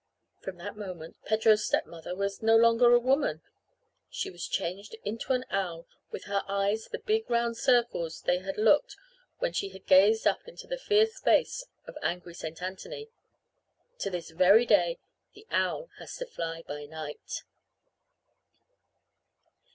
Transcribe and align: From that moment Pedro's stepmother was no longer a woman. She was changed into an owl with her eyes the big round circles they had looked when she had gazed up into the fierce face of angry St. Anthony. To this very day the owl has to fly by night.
From 0.39 0.57
that 0.57 0.75
moment 0.75 1.15
Pedro's 1.25 1.63
stepmother 1.63 2.15
was 2.15 2.41
no 2.41 2.55
longer 2.57 2.91
a 2.91 2.99
woman. 2.99 3.43
She 4.09 4.31
was 4.31 4.47
changed 4.47 4.95
into 5.05 5.31
an 5.33 5.45
owl 5.51 5.85
with 6.09 6.23
her 6.23 6.43
eyes 6.47 6.85
the 6.85 6.97
big 6.97 7.29
round 7.29 7.55
circles 7.55 8.21
they 8.21 8.39
had 8.39 8.57
looked 8.57 8.95
when 9.37 9.53
she 9.53 9.69
had 9.69 9.85
gazed 9.85 10.25
up 10.25 10.47
into 10.47 10.65
the 10.65 10.79
fierce 10.79 11.19
face 11.21 11.67
of 11.85 11.99
angry 12.01 12.33
St. 12.33 12.63
Anthony. 12.63 13.09
To 13.99 14.09
this 14.09 14.31
very 14.31 14.65
day 14.65 14.97
the 15.35 15.45
owl 15.51 15.89
has 15.99 16.15
to 16.17 16.25
fly 16.25 16.63
by 16.67 16.85
night. 16.85 17.43